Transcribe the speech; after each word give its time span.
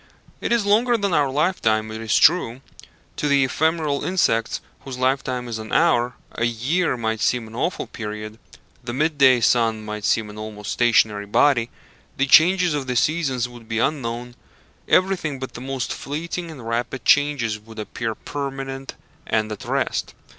It 0.39 0.51
is 0.51 0.65
longer 0.65 0.97
than 0.97 1.13
our 1.13 1.29
lifetime, 1.29 1.91
it 1.91 2.01
is 2.01 2.17
true. 2.17 2.61
To 3.17 3.27
the 3.27 3.43
ephemeral 3.43 4.03
insects 4.03 4.59
whose 4.79 4.97
lifetime 4.97 5.47
is 5.47 5.59
an 5.59 5.71
hour, 5.71 6.15
a 6.31 6.45
year 6.45 6.97
might 6.97 7.19
seem 7.21 7.47
an 7.47 7.53
awful 7.53 7.85
period, 7.85 8.39
the 8.83 8.93
mid 8.95 9.19
day 9.19 9.41
sun 9.41 9.85
might 9.85 10.03
seem 10.03 10.31
an 10.31 10.39
almost 10.39 10.71
stationary 10.71 11.27
body, 11.27 11.69
the 12.17 12.25
changes 12.25 12.73
of 12.73 12.87
the 12.87 12.95
seasons 12.95 13.47
would 13.47 13.69
be 13.69 13.77
unknown, 13.77 14.33
everything 14.87 15.37
but 15.37 15.53
the 15.53 15.61
most 15.61 15.93
fleeting 15.93 16.49
and 16.49 16.67
rapid 16.67 17.05
changes 17.05 17.59
would 17.59 17.77
appear 17.77 18.15
permanent 18.15 18.95
and 19.27 19.51
at 19.51 19.65
rest. 19.65 20.15